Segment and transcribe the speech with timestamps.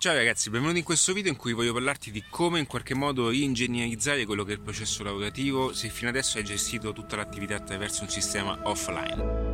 [0.00, 3.30] Ciao ragazzi, benvenuti in questo video in cui voglio parlarti di come in qualche modo
[3.30, 8.04] ingegnerizzare quello che è il processo lavorativo se fino adesso hai gestito tutta l'attività attraverso
[8.04, 9.49] un sistema offline.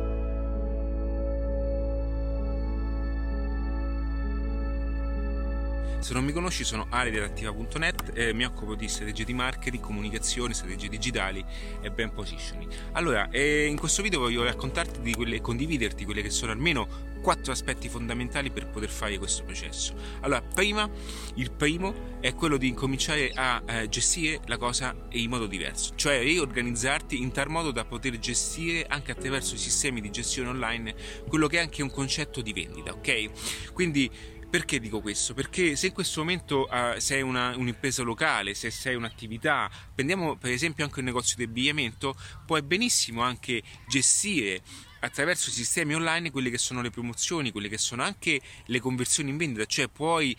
[6.07, 10.87] Se non mi conosci sono arederattiva.net e mi occupo di strategie di marketing, comunicazione, strategie
[10.87, 11.43] digitali
[11.81, 12.71] e brand positioning.
[12.93, 16.87] Allora, in questo video voglio raccontarti di quelle, condividerti quelle che sono almeno
[17.21, 19.95] quattro aspetti fondamentali per poter fare questo processo.
[20.21, 20.89] Allora, prima,
[21.33, 26.21] il primo è quello di incominciare a eh, gestire la cosa in modo diverso, cioè
[26.21, 30.95] riorganizzarti in tal modo da poter gestire anche attraverso i sistemi di gestione online
[31.27, 33.73] quello che è anche un concetto di vendita, ok?
[33.73, 34.09] Quindi
[34.49, 35.33] perché dico questo?
[35.33, 40.51] Perché se in questo momento uh, sei una, un'impresa locale, se sei un'attività, prendiamo per
[40.51, 42.15] esempio anche un negozio di abbigliamento,
[42.45, 44.61] puoi benissimo anche gestire
[44.99, 49.29] attraverso i sistemi online quelle che sono le promozioni, quelle che sono anche le conversioni
[49.29, 50.35] in vendita, cioè puoi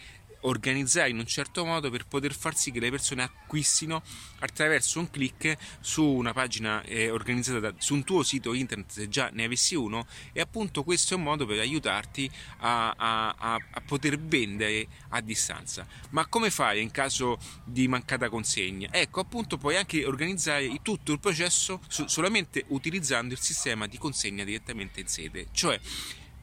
[0.48, 4.02] organizzare in un certo modo per poter far sì che le persone acquistino
[4.41, 9.09] attraverso un clic su una pagina eh, organizzata da, su un tuo sito internet se
[9.09, 13.54] già ne avessi uno e appunto questo è un modo per aiutarti a, a, a,
[13.54, 18.88] a poter vendere a distanza ma come fai in caso di mancata consegna?
[18.93, 24.45] ecco appunto puoi anche organizzare tutto il processo su, solamente utilizzando il sistema di consegna
[24.45, 25.79] direttamente in sede cioè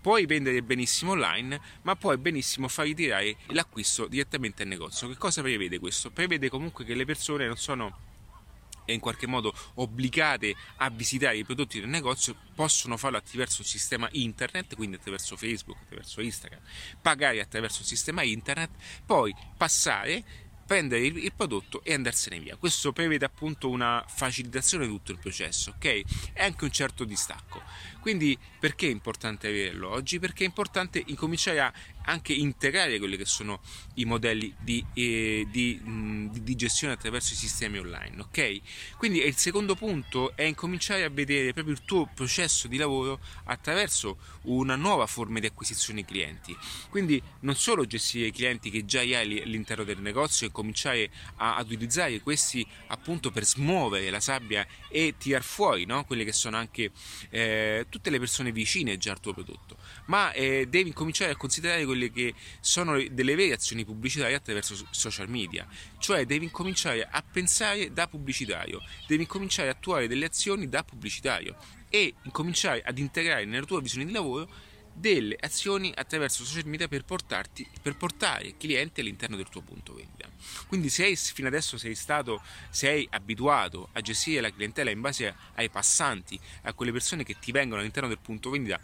[0.06, 5.08] puoi vendere benissimo online, ma puoi benissimo far ritirare l'acquisto direttamente al negozio.
[5.08, 6.12] Che cosa prevede questo?
[6.12, 7.98] Prevede comunque che le persone non sono
[8.86, 14.08] in qualche modo obbligate a visitare i prodotti del negozio possono farlo attraverso un sistema
[14.12, 16.62] internet, quindi attraverso Facebook, attraverso Instagram,
[17.02, 18.70] pagare attraverso il sistema internet,
[19.08, 20.24] poi passare
[20.66, 22.56] prendere il, prodotto e andarsene via.
[22.58, 25.86] Questo prevede appunto una facilitazione di tutto il processo, ok?
[25.86, 26.06] E
[26.38, 27.62] anche un certo distacco.
[28.06, 30.20] Quindi perché è importante averlo oggi?
[30.20, 31.74] Perché è importante incominciare a
[32.06, 33.62] anche integrare quelli che sono
[33.96, 38.62] i modelli di, eh, di, mh, di, gestione attraverso i sistemi online, ok?
[38.98, 44.18] Quindi il secondo punto è incominciare a vedere proprio il tuo processo di lavoro attraverso
[44.44, 46.56] una nuova forma di acquisizione clienti.
[46.90, 51.56] Quindi non solo gestire i clienti che già hai all'interno del negozio e cominciare a,
[51.56, 56.06] ad utilizzare questi appunto per smuovere la sabbia e tirar fuori no?
[56.06, 56.92] quelle che sono anche
[57.30, 61.86] eh, tutte le persone vicine già al tuo prodotto, ma eh, devi cominciare a considerare
[61.86, 65.66] quelle che sono delle vere azioni pubblicitarie attraverso social media,
[65.98, 71.56] cioè devi cominciare a pensare da pubblicitario, devi cominciare a attuare delle azioni da pubblicitario
[71.90, 74.50] e incominciare ad integrare nella tua visione di lavoro
[74.96, 80.30] delle azioni attraverso social media per, portarti, per portare clienti all'interno del tuo punto vendita.
[80.68, 85.36] Quindi se hai, fino adesso sei stato, sei abituato a gestire la clientela in base
[85.56, 88.80] ai passanti, a quelle persone che ti vengono all'interno del punto vendita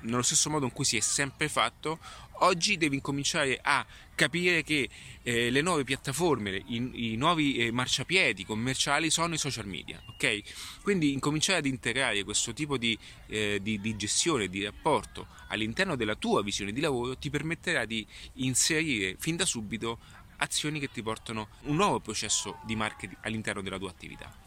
[0.00, 1.98] nello stesso modo in cui si è sempre fatto,
[2.40, 3.84] oggi devi incominciare a
[4.14, 4.88] capire che
[5.22, 10.82] eh, le nuove piattaforme, i, i nuovi eh, marciapiedi commerciali sono i social media, ok?
[10.82, 16.14] Quindi incominciare ad integrare questo tipo di, eh, di, di gestione, di rapporto all'interno della
[16.14, 19.98] tua visione di lavoro ti permetterà di inserire fin da subito
[20.38, 24.45] azioni che ti portano un nuovo processo di marketing all'interno della tua attività.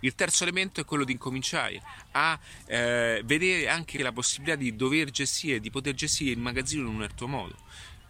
[0.00, 1.82] Il terzo elemento è quello di incominciare
[2.12, 6.94] a eh, vedere anche la possibilità di dover gestire, di poter gestire il magazzino in
[6.94, 7.56] un altro modo.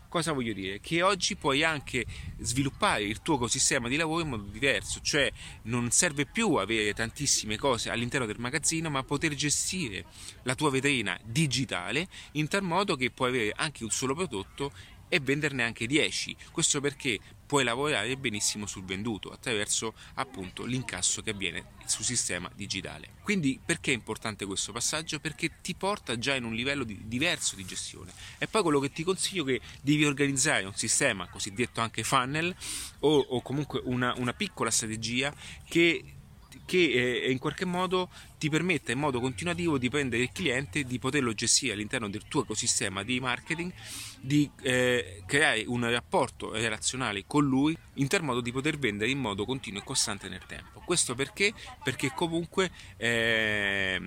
[0.08, 0.80] Cosa voglio dire?
[0.80, 2.06] Che oggi puoi anche
[2.38, 5.30] sviluppare il tuo ecosistema di lavoro in modo diverso, cioè
[5.64, 10.06] non serve più avere tantissime cose all'interno del magazzino, ma poter gestire
[10.44, 14.72] la tua vetrina digitale in tal modo che puoi avere anche un solo prodotto
[15.08, 16.36] e venderne anche 10.
[16.52, 17.18] Questo perché
[17.48, 23.14] puoi lavorare benissimo sul venduto attraverso appunto l'incasso che avviene sul sistema digitale.
[23.22, 25.18] Quindi perché è importante questo passaggio?
[25.18, 28.12] Perché ti porta già in un livello di, diverso di gestione.
[28.36, 32.54] E poi quello che ti consiglio è che devi organizzare un sistema cosiddetto anche funnel
[33.00, 35.34] o, o comunque una, una piccola strategia
[35.66, 36.17] che
[36.64, 38.08] che eh, in qualche modo
[38.38, 42.42] ti permetta in modo continuativo di prendere il cliente, di poterlo gestire all'interno del tuo
[42.42, 43.72] ecosistema di marketing,
[44.20, 49.18] di eh, creare un rapporto relazionale con lui in tal modo di poter vendere in
[49.18, 50.80] modo continuo e costante nel tempo.
[50.84, 51.52] Questo perché?
[51.82, 54.00] Perché comunque eh,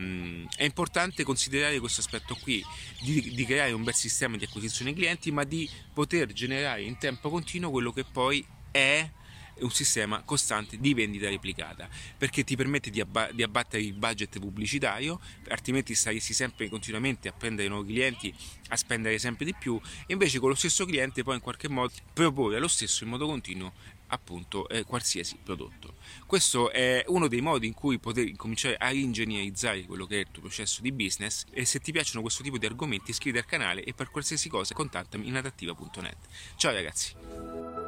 [0.56, 2.64] è importante considerare questo aspetto qui,
[3.02, 7.30] di, di creare un bel sistema di acquisizione clienti, ma di poter generare in tempo
[7.30, 9.10] continuo quello che poi è
[9.62, 11.88] un sistema costante di vendita replicata
[12.18, 15.20] perché ti permette di, abba- di abbattere il budget pubblicitario
[15.50, 18.34] altrimenti staresti sempre continuamente a prendere nuovi clienti
[18.70, 21.94] a spendere sempre di più e invece con lo stesso cliente poi in qualche modo
[22.14, 23.74] proporre lo stesso in modo continuo
[24.12, 25.96] appunto eh, qualsiasi prodotto.
[26.26, 30.28] Questo è uno dei modi in cui poter cominciare a ingegnerizzare quello che è il
[30.32, 33.84] tuo processo di business e se ti piacciono questo tipo di argomenti iscriviti al canale
[33.84, 36.18] e per qualsiasi cosa contattami in adattiva.net.
[36.56, 37.81] Ciao ragazzi!